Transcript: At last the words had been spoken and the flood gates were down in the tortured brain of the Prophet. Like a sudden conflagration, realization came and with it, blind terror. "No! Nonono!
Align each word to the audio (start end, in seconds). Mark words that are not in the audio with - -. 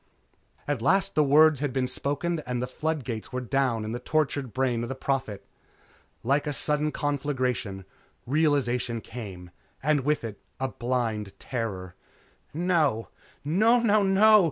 At 0.67 0.81
last 0.81 1.13
the 1.13 1.23
words 1.23 1.59
had 1.59 1.71
been 1.71 1.87
spoken 1.87 2.39
and 2.47 2.59
the 2.59 2.65
flood 2.65 3.03
gates 3.03 3.31
were 3.31 3.39
down 3.39 3.85
in 3.85 3.91
the 3.91 3.99
tortured 3.99 4.51
brain 4.51 4.81
of 4.81 4.89
the 4.89 4.95
Prophet. 4.95 5.45
Like 6.23 6.47
a 6.47 6.53
sudden 6.53 6.91
conflagration, 6.91 7.85
realization 8.25 9.01
came 9.01 9.51
and 9.83 9.99
with 9.99 10.23
it, 10.23 10.39
blind 10.79 11.37
terror. 11.37 11.93
"No! 12.51 13.09
Nonono! 13.45 13.99